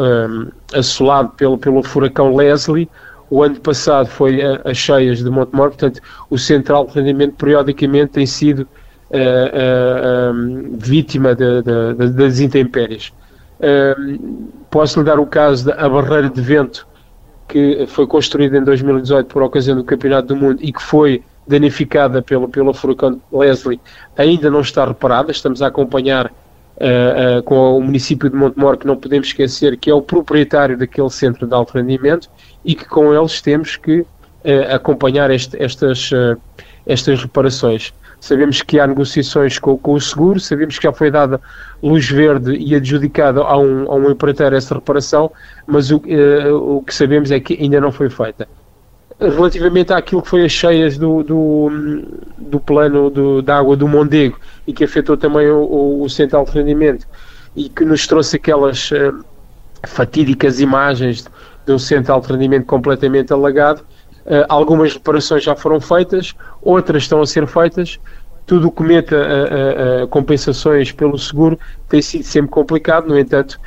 [0.74, 2.88] assolado pelo, pelo furacão Leslie,
[3.30, 8.26] o ano passado foi as cheias de Montemor, portanto, o central de rendimento periodicamente tem
[8.26, 8.66] sido
[9.10, 13.12] uh, uh, um, vítima de, de, de, das intempéries.
[13.60, 16.86] Uh, posso lhe dar o caso da barreira de vento
[17.50, 22.22] que foi construída em 2018 por ocasião do Campeonato do Mundo e que foi danificada
[22.22, 23.80] pelo, pelo furacão Leslie,
[24.16, 25.32] ainda não está reparada.
[25.32, 29.90] Estamos a acompanhar uh, uh, com o município de Montemor, que não podemos esquecer que
[29.90, 32.30] é o proprietário daquele centro de alto rendimento
[32.64, 34.06] e que com eles temos que uh,
[34.72, 36.10] acompanhar este, estas,
[36.86, 37.92] estas reparações.
[38.20, 41.40] Sabemos que há negociações com, com, o seguro, sabemos que já foi dada
[41.82, 45.32] luz verde e adjudicada a um, a um empreiteiro essa reparação,
[45.66, 46.02] mas o,
[46.76, 48.46] o que sabemos é que ainda não foi feita
[49.20, 51.70] relativamente àquilo que foi as cheias do, do,
[52.38, 56.52] do plano do, da água do Mondego e que afetou também o, o, central de
[56.52, 57.06] rendimento
[57.54, 59.24] e que nos trouxe aquelas uh,
[59.86, 61.28] fatídicas imagens
[61.66, 63.82] de um central de rendimento completamente alagado.
[64.26, 67.98] Uh, algumas reparações já foram feitas, outras estão a ser feitas.
[68.46, 73.60] Tudo o que meta uh, compensações pelo seguro tem sido sempre complicado, no entanto,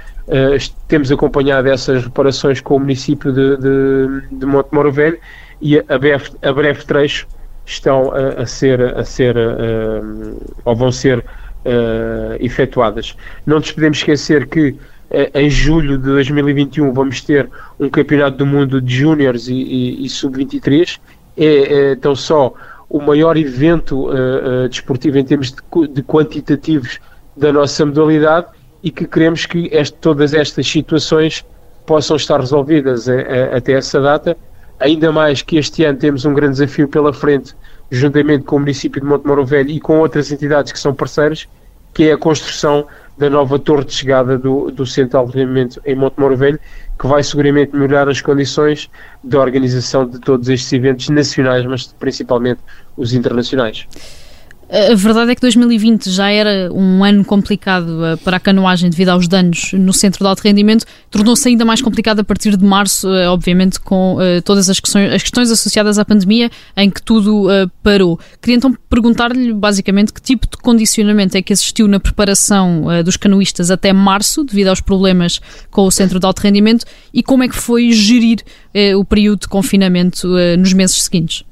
[0.87, 5.19] temos acompanhado essas reparações com o município de, de, de Montemoro Velho
[5.61, 7.27] e a breve, a breve trecho
[7.65, 13.15] estão a, a ser, a ser uh, ou vão ser uh, efetuadas.
[13.45, 14.77] Não nos podemos esquecer que uh,
[15.33, 17.49] em julho de 2021 vamos ter
[17.79, 20.99] um campeonato do mundo de júniores e, e, e sub-23.
[21.35, 22.53] É, é tão só
[22.89, 24.07] o maior evento
[24.69, 26.99] desportivo em termos de, de, quantitativos
[27.35, 28.47] da nossa modalidade
[28.83, 31.43] e que queremos que este, todas estas situações
[31.85, 33.07] possam estar resolvidas
[33.51, 34.37] até essa data
[34.83, 37.55] ainda mais que este ano temos um grande desafio pela frente,
[37.89, 41.47] juntamente com o município de Montemoro Velho e com outras entidades que são parceiras,
[41.93, 42.85] que é a construção
[43.17, 46.59] da nova torre de chegada do, do Central de Rendimento em Montemoro Velho,
[46.99, 48.89] que vai seguramente melhorar as condições
[49.23, 52.61] de organização de todos estes eventos nacionais, mas principalmente
[52.97, 53.87] os internacionais.
[54.69, 59.09] A verdade é que 2020 já era um ano complicado eh, para a canoagem devido
[59.09, 63.07] aos danos no centro de alto rendimento, tornou-se ainda mais complicado a partir de março,
[63.13, 67.47] eh, obviamente com uh, todas as questões, as questões, associadas à pandemia, em que tudo
[67.83, 68.19] parou.
[68.41, 73.69] Queria então perguntar-lhe basicamente que tipo de condicionamento é que existiu na preparação dos canoístas
[73.69, 77.55] até março, devido aos problemas com o centro de alto rendimento, e como é que
[77.55, 78.39] foi gerir
[78.97, 81.43] o período de confinamento nos meses seguintes.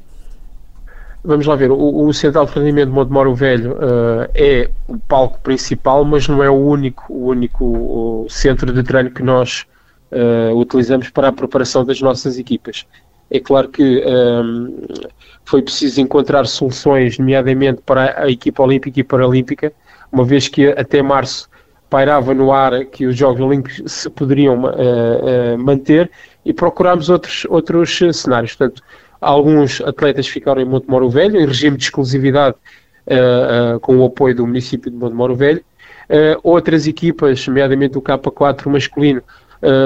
[1.23, 6.03] Vamos lá ver, o, o Central de Rendimento Montemoro Velho uh, é o palco principal,
[6.03, 9.67] mas não é o único, o único centro de treino que nós
[10.11, 12.87] uh, utilizamos para a preparação das nossas equipas.
[13.29, 15.09] É claro que um, eh,
[15.45, 19.71] foi preciso encontrar soluções, nomeadamente para a equipa olímpica e paralímpica,
[20.11, 21.49] uma vez que até março
[21.89, 26.11] pairava no ar que os Jogos Olímpicos se poderiam uh, manter
[26.43, 28.53] e procurámos outros, outros cenários.
[28.53, 28.83] Portanto,
[29.21, 32.55] Alguns atletas ficaram em Montemoro Velho, em regime de exclusividade,
[33.05, 35.63] uh, uh, com o apoio do município de Montemoro Velho.
[36.09, 39.21] Uh, outras equipas, nomeadamente o K4 masculino,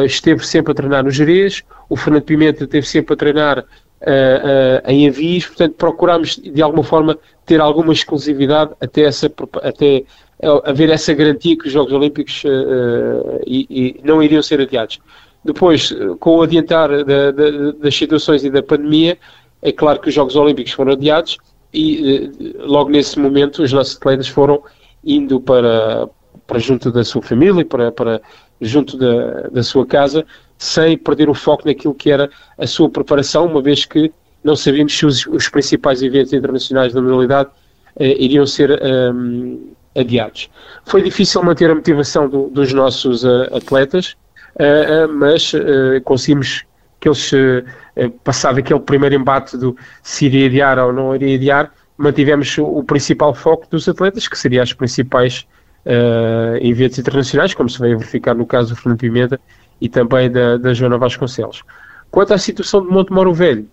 [0.05, 3.65] esteve sempre a treinar no Jerez, o Fernando Pimenta esteve sempre a treinar
[4.87, 9.29] em Avis, portanto procurámos de alguma forma ter alguma exclusividade até, essa,
[9.61, 10.05] até
[10.63, 12.43] haver essa garantia que os Jogos Olímpicos
[13.45, 15.01] e, e não iriam ser adiados.
[15.45, 19.15] Depois, com o adiantar da, da, das situações e da pandemia,
[19.61, 21.37] é claro que os Jogos Olímpicos foram adiados
[21.71, 24.63] e eh, logo nesse momento os nossos atletas foram
[25.03, 26.09] indo para,
[26.47, 28.21] para junto da sua família, para, para
[28.59, 30.25] junto da, da sua casa,
[30.57, 32.27] sem perder o foco naquilo que era
[32.57, 34.11] a sua preparação, uma vez que
[34.43, 37.49] não sabíamos se os, os principais eventos internacionais da modalidade
[37.99, 40.49] eh, iriam ser ehm, adiados.
[40.85, 44.15] Foi difícil manter a motivação do, dos nossos uh, atletas,
[45.17, 46.63] mas uh, conseguimos
[46.99, 51.71] que eles, uh, passado aquele primeiro embate do se iria adiar ou não iria adiar,
[51.97, 55.45] mantivemos o, o principal foco dos atletas, que seriam as principais
[56.61, 59.39] eventos internacionais, como se veio verificar no caso do Fernando Pimenta
[59.79, 61.61] e também da, da Joana Vasconcelos.
[62.09, 63.67] Quanto à situação de Montemoro Velho,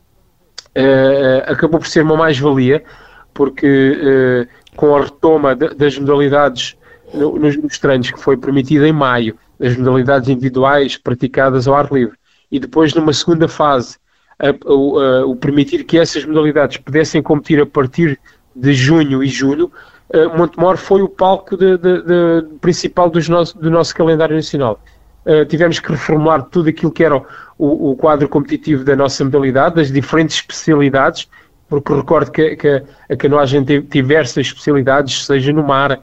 [1.47, 2.85] acabou por ser uma mais-valia,
[3.33, 6.77] porque com a retoma das modalidades
[7.15, 12.17] nos, treinos que foi permitida em maio, das modalidades individuais praticadas ao ar livre,
[12.51, 13.97] e depois numa segunda fase
[14.39, 18.19] a, a, a, o permitir que essas modalidades pudessem competir a partir
[18.55, 19.71] de junho e julho,
[20.37, 24.79] Montemor foi o palco de, de, de, principal dos nosso, do nosso calendário nacional.
[25.49, 29.91] Tivemos que reformular tudo aquilo que era o, o, quadro competitivo da nossa modalidade, das
[29.91, 31.29] diferentes especialidades,
[31.69, 36.01] porque recordo que, que a canoagem tem diversas especialidades, seja no mar,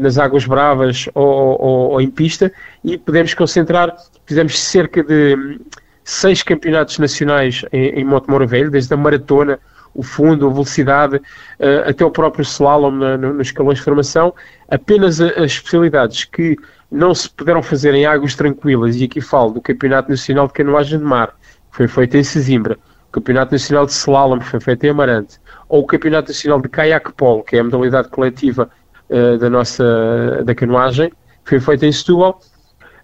[0.00, 2.52] nas águas bravas ou, ou, ou, em pista,
[2.84, 3.94] e podemos concentrar,
[4.26, 5.60] fizemos cerca de
[6.04, 9.58] seis campeonatos nacionais em, em Montemor Velho, desde a maratona,
[9.94, 14.34] o fundo, a velocidade, uh, até o próprio slalom na, no, nos escalões de formação,
[14.68, 16.56] apenas as especialidades que
[16.90, 20.98] não se puderam fazer em águas tranquilas, e aqui falo do Campeonato Nacional de Canoagem
[20.98, 21.34] de Mar,
[21.70, 25.38] que foi feito em Sesimbra, o Campeonato Nacional de Slalom, que foi feito em Amarante,
[25.68, 28.70] ou o Campeonato Nacional de Kayak Polo, que é a modalidade coletiva
[29.10, 31.12] uh, da nossa da canoagem,
[31.44, 32.40] foi feito em Setúbal.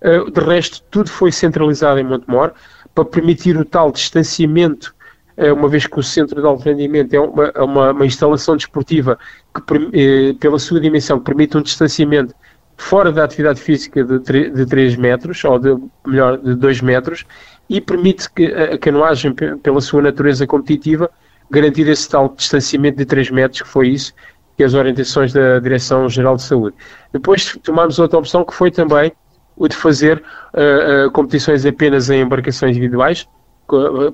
[0.02, 2.52] Uh, de resto, tudo foi centralizado em Montemor,
[2.94, 4.94] para permitir o tal distanciamento,
[5.36, 8.56] eh, uma vez que o centro de alto rendimento é uma, é uma, uma instalação
[8.56, 9.18] desportiva
[9.52, 12.34] que, eh, pela sua dimensão, permite um distanciamento
[12.76, 17.24] fora da atividade física de, 3, de 3 metros, ou de, melhor, de 2 metros,
[17.68, 21.10] e permite que a canoagem, pela sua natureza competitiva,
[21.50, 24.12] garantir esse tal distanciamento de 3 metros, que foi isso
[24.56, 26.76] que as orientações da Direção-Geral de Saúde.
[27.12, 29.12] Depois tomámos outra opção, que foi também
[29.56, 30.22] o de fazer
[30.54, 33.26] uh, uh, competições apenas em embarcações individuais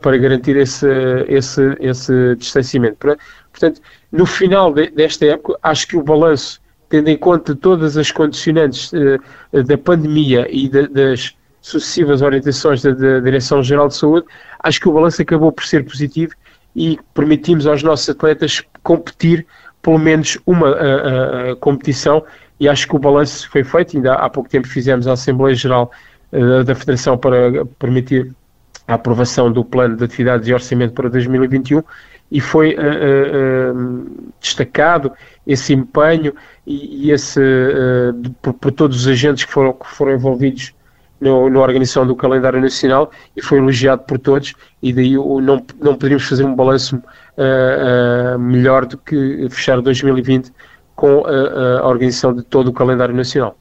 [0.00, 0.87] para garantir esse,
[1.26, 2.96] esse, esse distanciamento.
[3.50, 3.81] Portanto,
[4.12, 8.92] no final de, desta época, acho que o balanço, tendo em conta todas as condicionantes
[8.92, 14.26] uh, da pandemia e de, das sucessivas orientações da, da Direção-Geral de Saúde,
[14.62, 16.33] acho que o balanço acabou por ser positivo
[16.74, 19.46] e permitimos aos nossos atletas competir
[19.83, 20.77] pelo menos uma
[21.61, 22.23] competição
[22.61, 25.90] e acho que o balanço foi feito, ainda há pouco tempo fizemos a Assembleia Geral
[26.31, 28.31] uh, da Federação para permitir
[28.87, 31.83] a aprovação do plano de atividades e orçamento para 2021
[32.31, 35.11] e foi uh, uh, destacado
[35.47, 36.35] esse empenho
[36.66, 37.40] e, e esse
[38.43, 40.75] por, por, todos os agentes que foram, que foram envolvidos
[41.19, 45.95] no, na organização do calendário nacional e foi elogiado por todos e daí não, não
[45.95, 47.03] poderíamos fazer um balanço
[48.38, 50.53] melhor do que fechar 2020
[50.94, 53.57] com a, a organização de todo o calendário nacional.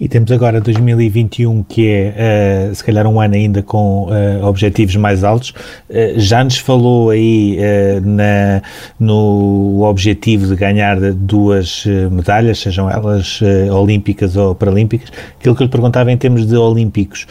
[0.00, 4.94] E temos agora 2021, que é uh, se calhar um ano ainda com uh, objetivos
[4.94, 5.50] mais altos.
[5.90, 7.58] Uh, já nos falou aí
[8.04, 8.62] na,
[9.00, 13.40] no objetivo de ganhar duas medalhas, sejam elas
[13.72, 15.10] olímpicas ou paralímpicas.
[15.38, 17.26] Aquilo que eu lhe perguntava em termos de olímpicos,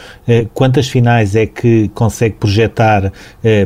[0.52, 3.12] quantas finais é que consegue projetar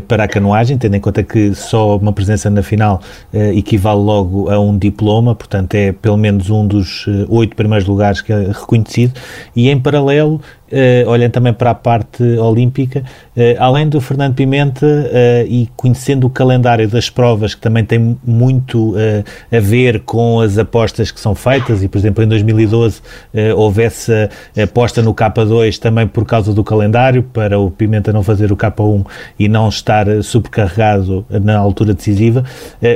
[0.07, 3.01] para a canoagem, tendo em conta que só uma presença na final
[3.33, 8.33] equivale logo a um diploma, portanto é pelo menos um dos oito primeiros lugares que
[8.33, 9.19] é reconhecido acontecido
[9.57, 10.41] e em paralelo
[10.73, 13.01] uh, olhando também para a parte olímpica,
[13.37, 18.19] uh, além do Fernando Pimenta uh, e conhecendo o calendário das provas, que também tem
[18.25, 18.95] muito
[19.53, 23.01] a ver com as apostas que são feitas, e por exemplo em 2012
[23.57, 24.31] houve essa
[24.61, 29.05] aposta no K2 também por causa do calendário, para o Pimenta não fazer o K1
[29.39, 32.45] e não estar subcarregado na altura decisiva.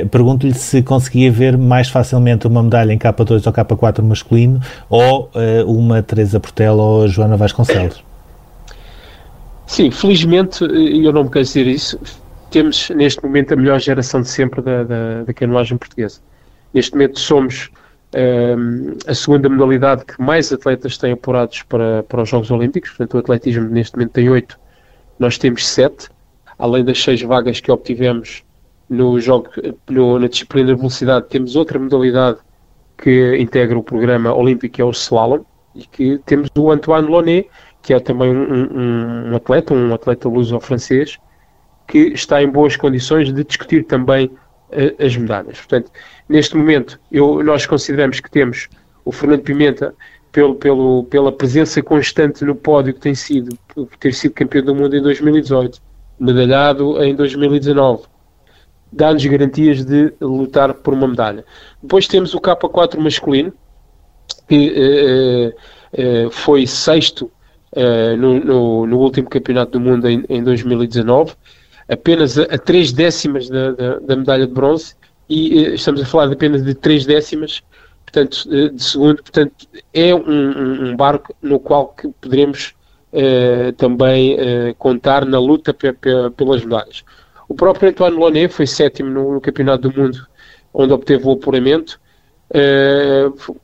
[0.09, 4.59] Pergunto-lhe se conseguia ver mais facilmente uma medalha em K2 ou K4 masculino
[4.89, 5.29] ou
[5.65, 8.03] uma Teresa Portela ou Joana Vasconcelos Vasconcelos.
[9.67, 11.99] Sim, felizmente, e eu não me canso de dizer isso,
[12.49, 16.21] temos neste momento a melhor geração de sempre da, da, da canoagem portuguesa.
[16.73, 17.69] Neste momento somos
[18.15, 23.15] um, a segunda modalidade que mais atletas têm apurados para, para os Jogos Olímpicos, portanto
[23.15, 24.57] o atletismo neste momento tem oito,
[25.19, 26.09] nós temos sete,
[26.57, 28.43] além das seis vagas que obtivemos
[28.89, 29.49] no jogo,
[29.89, 32.37] no, na disciplina de velocidade, temos outra modalidade
[32.97, 35.43] que integra o programa olímpico, que é o slalom,
[35.77, 37.49] e que temos o Antoine Lonet,
[37.81, 41.17] que é também um, um atleta, um atleta luso-francês,
[41.87, 45.57] que está em boas condições de discutir também uh, as medalhas.
[45.57, 45.91] Portanto,
[46.27, 48.67] neste momento, eu, nós consideramos que temos
[49.05, 49.95] o Fernando Pimenta,
[50.31, 54.75] pelo, pelo, pela presença constante no pódio que tem sido, por ter sido campeão do
[54.75, 55.81] mundo em 2018,
[56.19, 58.03] medalhado em 2019,
[58.91, 61.45] dá-nos garantias de lutar por uma medalha.
[61.81, 63.53] Depois temos o K4 masculino,
[64.47, 65.53] que
[65.95, 67.31] uh, uh, foi sexto
[68.17, 71.33] no, no, no, último campeonato do mundo em, em 2019,
[71.87, 74.95] apenas a, a três décimas da, da, da, medalha de bronze,
[75.29, 77.61] e estamos a falar de apenas de três décimas
[78.07, 82.73] portanto, de segundo, portanto, é um, um, barco no qual que poderemos
[83.13, 87.03] uh, também uh, contar na luta pelas medalhas.
[87.49, 90.25] O próprio Antoine Lonet foi sétimo no, no, Campeonato do Mundo,
[90.73, 91.99] onde obteve o apuramento.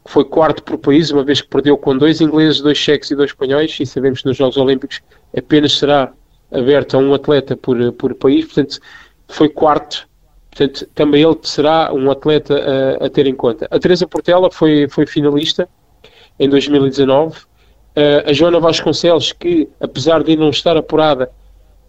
[0.06, 3.30] Foi quarto por país, uma vez que perdeu com dois ingleses, dois cheques e dois
[3.30, 5.02] espanhóis, e sabemos que nos Jogos Olímpicos
[5.36, 6.12] apenas será
[6.52, 8.80] aberto a um atleta por, por país, portanto,
[9.28, 10.08] foi quarto
[10.54, 12.54] Portanto, também ele será um atleta
[13.02, 13.68] a, a, ter em conta.
[13.72, 15.68] A Teresa Portela foi, foi finalista
[16.40, 17.40] em 2019.
[17.40, 21.32] Uh, a Joana Vasconcelos, que apesar de não estar apurada,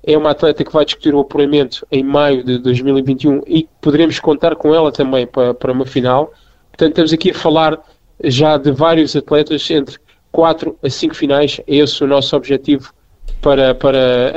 [0.03, 4.57] é uma atleta que vai discutir o apuramento em maio de 2021 e poderemos contar
[4.57, 6.33] com ela também para, para uma final.
[6.77, 7.79] Portanto, estamos aqui a falar
[8.25, 9.97] já de vários atletas entre
[10.33, 11.61] 4 a 5 finais.
[11.69, 12.93] É esse o nosso objetivo
[13.41, 14.33] para, para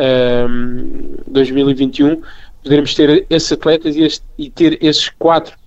[0.47, 2.21] uh, 2021
[2.63, 5.57] podermos ter esses atletas e, este, e ter esses quatro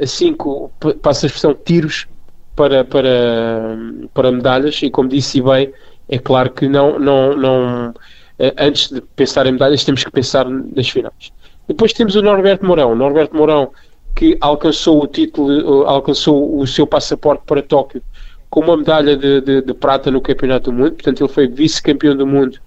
[0.00, 0.70] a cinco,
[1.02, 2.06] passa a expressão, tiros
[2.54, 3.76] para, para,
[4.12, 5.72] para medalhas e como disse bem,
[6.08, 7.94] é claro que não, não, não
[8.38, 11.32] eh, antes de pensar em medalhas temos que pensar nas finais.
[11.66, 13.72] Depois temos o Norberto Mourão, Norberto Mourão
[14.18, 18.02] que alcançou o título, alcançou o seu passaporte para Tóquio
[18.50, 22.16] com uma medalha de, de, de prata no Campeonato do Mundo, portanto ele foi vice-campeão
[22.16, 22.58] do mundo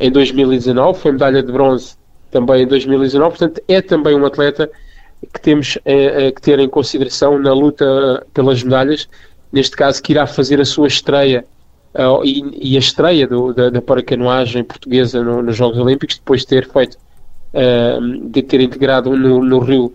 [0.00, 1.94] em 2019, foi medalha de bronze
[2.32, 4.68] também em 2019, portanto é também um atleta
[5.32, 9.08] que temos é, é, que ter em consideração na luta pelas medalhas,
[9.52, 11.44] neste caso que irá fazer a sua estreia
[11.94, 16.40] uh, e, e, a estreia do, da, da paracanoagem portuguesa no, nos Jogos Olímpicos, depois
[16.40, 16.98] de ter feito,
[17.54, 19.94] uh, de ter integrado no, no Rio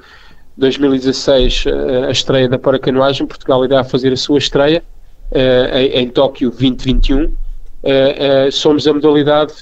[0.58, 4.84] 2016 uh, a estreia da paracanoagem, Portugal irá fazer a sua estreia
[5.74, 7.34] em, em Tóquio 2021.
[8.50, 9.54] somos a modalidade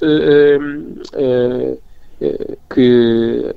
[2.69, 3.55] que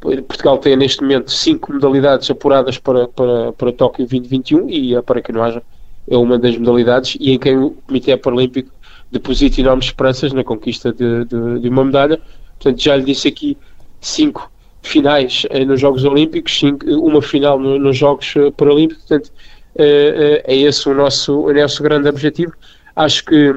[0.00, 5.60] Portugal tem neste momento cinco modalidades apuradas para, para, para Tóquio 2021 e a paracanoagem
[6.08, 8.70] é uma das modalidades e em quem o Comitê Paralímpico
[9.10, 12.20] deposita enormes esperanças na conquista de, de, de, uma medalha.
[12.58, 13.58] Portanto, já lhe disse aqui
[14.00, 14.50] cinco
[14.82, 19.04] finais eh, nos Jogos Olímpicos, cinco, uma final no, nos Jogos eh, Paralímpicos.
[19.04, 19.32] Portanto,
[19.76, 22.52] eh, é esse o nosso, o nosso grande objetivo.
[22.96, 23.54] Acho que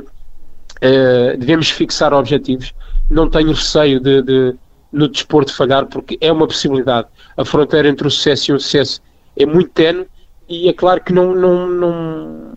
[1.39, 2.73] devemos fixar objetivos
[3.09, 4.55] não tenho receio de, de,
[4.91, 7.07] no desporto falhar, porque é uma possibilidade.
[7.37, 9.01] A fronteira entre o sucesso e o sucesso
[9.37, 10.07] é muito tenue
[10.49, 12.52] e é claro que não, não, não,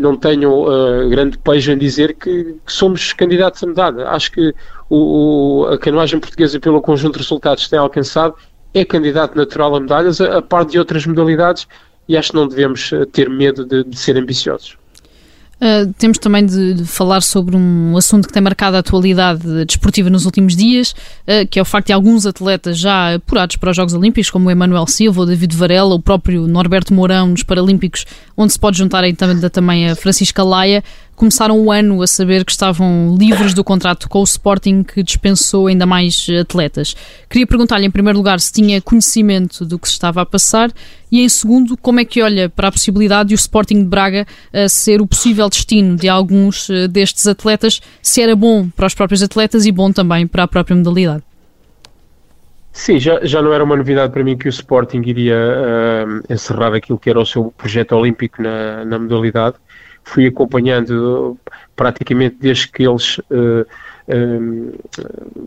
[0.00, 4.08] não tenho uh, grande pejo em dizer que, que, somos candidatos a medalha.
[4.08, 4.54] Acho que
[4.88, 8.34] o, o, a canoagem portuguesa, pelo conjunto de resultados que tem alcançado,
[8.72, 11.68] é candidato natural a medalhas, a, a par de outras modalidades,
[12.08, 14.79] e acho que não devemos eh, ter medo de, de ser ambiciosos.
[15.60, 20.08] Uh, temos também de, de, falar sobre um assunto que tem marcado a atualidade desportiva
[20.08, 23.76] nos últimos dias, uh, que é o facto de alguns atletas já apurados para os
[23.76, 28.06] Jogos Olímpicos, como o Emanuel Silva, o David Varela, o próprio Norberto Mourão nos Paralímpicos,
[28.34, 30.82] onde se pode juntar também, também a Francisca Laia,
[31.20, 35.66] começaram o ano a saber que estavam livres do contrato com o Sporting, que dispensou
[35.66, 36.96] ainda mais atletas.
[37.28, 40.70] Queria perguntar-lhe, em primeiro lugar, se tinha conhecimento do que se estava a passar
[41.12, 44.26] e, em segundo, como é que olha para a possibilidade de o Sporting de Braga
[44.50, 48.94] a ser o possível destino de alguns eh, destes atletas, se era bom para os
[48.94, 51.22] próprios atletas e bom também para a própria modalidade.
[52.72, 56.72] Sim, já, já não era uma novidade para mim que o Sporting iria uh, encerrar
[56.72, 59.56] aquilo que era o seu projeto olímpico na, na modalidade
[60.04, 61.36] fui acompanhando
[61.76, 63.66] praticamente desde que eles uh,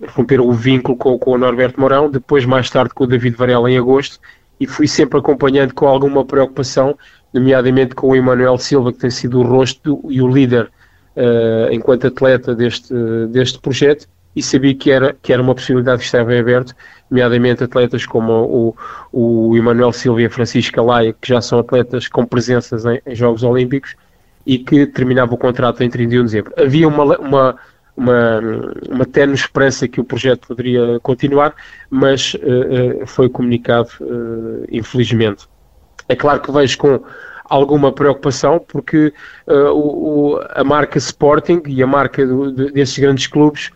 [0.09, 3.69] romperam o vínculo com, com o Norberto Mourão, depois mais tarde com o David Varela
[3.69, 4.19] em agosto,
[4.59, 6.97] e fui sempre acompanhando com alguma preocupação,
[7.33, 10.71] nomeadamente com o Emanuel Silva, que tem sido o rosto e o líder
[11.17, 12.93] uh, enquanto atleta deste,
[13.29, 16.73] deste projeto, e sabia que era, que era uma possibilidade que estava em aberto,
[17.09, 18.73] nomeadamente atletas como
[19.11, 22.99] o, o Emanuel Silva e a Francisca Laia, que já são atletas com presenças em,
[23.05, 23.95] em Jogos Olímpicos,
[24.45, 26.53] e que terminava o contrato em 31 de dezembro.
[26.57, 27.55] Havia uma, uma,
[27.95, 28.39] uma,
[28.89, 31.55] uma tenue esperança que o projeto poderia continuar,
[31.89, 35.47] mas uh, foi comunicado, uh, infelizmente.
[36.09, 37.03] É claro que vejo com
[37.45, 39.13] alguma preocupação, porque
[39.47, 43.71] uh, o, a marca Sporting e a marca do, de, desses grandes clubes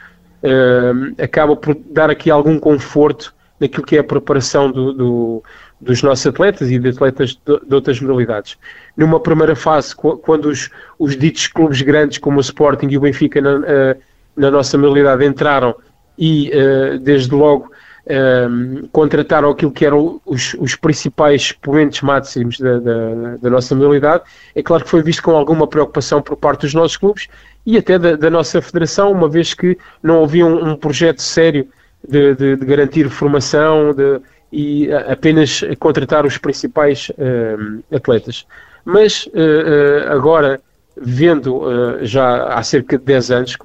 [1.22, 5.43] acaba por dar aqui algum conforto naquilo que é a preparação do, do
[5.80, 8.57] dos nossos atletas e de atletas de, de, outras modalidades.
[8.95, 13.39] Numa primeira fase, quando os, os ditos clubes grandes como o Sporting e o Benfica
[13.39, 13.97] na, uh,
[14.36, 15.75] na nossa modalidade entraram
[16.17, 17.71] e uh, desde logo
[18.07, 24.23] uh, contrataram aquilo que eram os, os principais expoentes máximos da, da, da, nossa modalidade,
[24.55, 27.28] é claro que foi visto com alguma preocupação por parte dos nossos clubes
[27.65, 31.67] e até da, da nossa federação, uma vez que não havia um, um projeto sério
[32.07, 34.19] de, de, de garantir formação, de
[34.52, 38.45] e apenas contratar os principais uh, atletas.
[38.86, 40.62] Mas uh, agora,
[40.95, 43.58] vendo uh, já há cerca de 10 anos,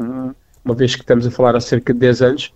[0.64, 2.54] uma vez que estamos a falar há cerca de 10 anos,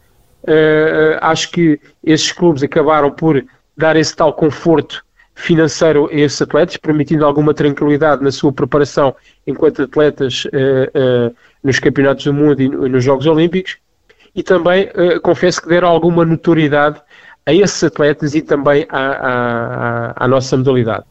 [1.22, 3.44] acho que esses clubes acabaram por
[3.76, 5.04] dar esse tal conforto
[5.34, 9.12] financeiro a esses atletas, permitindo alguma tranquilidade na sua preparação
[9.44, 10.46] enquanto atletas
[11.64, 13.76] nos campeonatos do mundo e nos Jogos Olímpicos,
[14.36, 14.88] e também
[15.20, 17.00] confesso que deram alguma notoriedade
[17.46, 21.04] a esses atletas e também à, à, à nossa modalidade.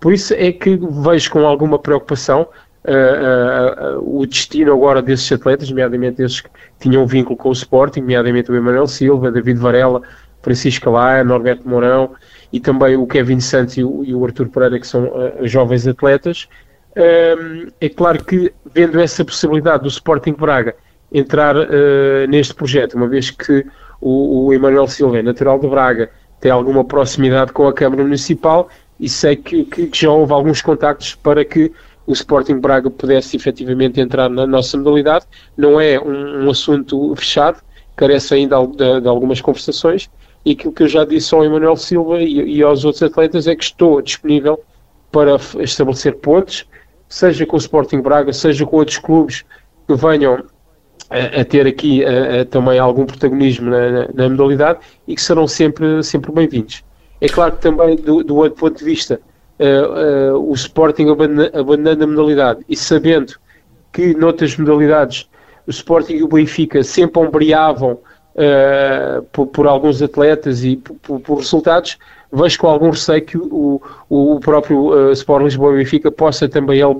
[0.00, 2.48] Por isso é que vejo com alguma preocupação
[2.84, 8.00] uh, uh, o destino agora desses atletas, nomeadamente esses que tinham vínculo com o Sporting,
[8.00, 10.02] nomeadamente o Emanuel Silva, David Varela,
[10.42, 12.12] Francisco Laia, Norberto Mourão
[12.52, 15.86] e também o Kevin Santos e o, e o Artur Pereira, que são uh, jovens
[15.86, 16.48] atletas.
[17.80, 20.74] é claro que, vendo essa possibilidade do Sporting Braga
[21.12, 21.54] entrar
[22.28, 23.64] neste projeto, uma vez que
[24.04, 28.68] o, o Emanuel Silva é natural de Braga, tem alguma proximidade com a Câmara Municipal
[29.00, 31.72] e sei que, que, já houve alguns contactos para que
[32.06, 35.24] o Sporting Braga pudesse efetivamente entrar na nossa modalidade.
[35.56, 37.62] Não é um, um assunto fechado,
[37.96, 40.10] carece ainda de, de, algumas conversações.
[40.44, 43.56] E aquilo que eu já disse ao Emanuel Silva e, e, aos outros atletas é
[43.56, 44.62] que estou disponível
[45.10, 46.66] para estabelecer pontos,
[47.08, 49.46] seja com o Sporting Braga, seja com outros clubes
[49.88, 50.44] que venham
[51.10, 56.02] a, ter aqui a, também algum protagonismo na, na, na, modalidade e que serão sempre,
[56.02, 56.82] sempre bem-vindos.
[57.20, 59.20] É claro que também, do, do outro ponto de vista,
[59.58, 63.34] uh, uh, o Sporting abandonando a modalidade e sabendo
[63.92, 65.28] que noutras modalidades
[65.66, 71.38] o Sporting e o Benfica sempre ombreavam uh, por, por, alguns atletas e por, por,
[71.38, 71.96] resultados,
[72.32, 76.94] vejo com algum receio que o, o próprio uh, Sport Lisboa Benfica possa também ele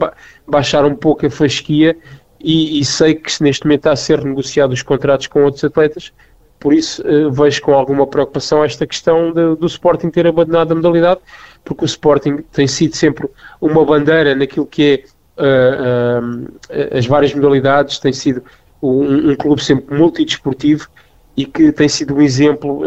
[0.46, 1.96] baixar um pouco a fasquia
[2.44, 6.12] e, e, sei que neste momento está a ser negociado os contratos com outros atletas,
[6.60, 10.74] por isso uh, vejo com alguma preocupação esta questão de, do Sporting ter abandonado a
[10.74, 11.20] modalidade,
[11.64, 13.28] porque o Sporting tem sido sempre
[13.60, 15.04] uma bandeira naquilo que
[15.38, 18.42] é uh, uh, as várias modalidades, tem sido
[18.82, 20.88] um, um, clube sempre multidesportivo
[21.34, 22.82] e que tem sido um exemplo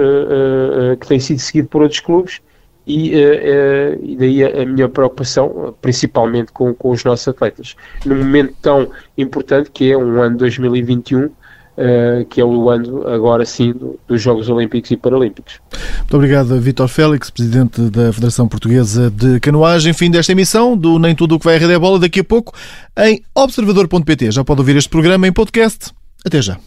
[1.02, 2.40] que tem sido seguido por outros clubes
[2.88, 3.14] e,
[4.02, 7.76] e daí a, a, minha preocupação, principalmente com, com os nossos atletas.
[8.06, 11.30] Num momento tão importante que é um ano 2021,
[11.78, 15.60] Uh, que é o ano agora sim do, dos Jogos Olímpicos e Paralímpicos.
[16.00, 19.94] Muito obrigado, Vítor Félix, Presidente da Federação Portuguesa de Canoagem.
[19.94, 22.24] Fim desta emissão do Nem Tudo o que vai a Rede é Bola daqui a
[22.24, 22.52] pouco
[22.98, 24.32] em observador.pt.
[24.32, 25.92] Já pode ouvir este programa em podcast.
[26.26, 26.58] Até já.